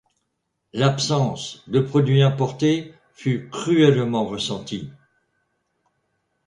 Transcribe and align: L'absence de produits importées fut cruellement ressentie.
L'absence 0.73 1.63
de 1.69 1.79
produits 1.79 2.23
importées 2.23 2.91
fut 3.13 3.49
cruellement 3.51 4.25
ressentie. 4.25 4.89